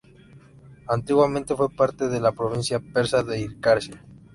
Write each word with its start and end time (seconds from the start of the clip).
Antiguamente 0.87 1.55
fue 1.55 1.69
parte 1.69 2.07
de 2.07 2.19
la 2.19 2.31
provincia 2.31 2.79
persa 2.79 3.21
de 3.21 3.39
Hircania. 3.41 4.03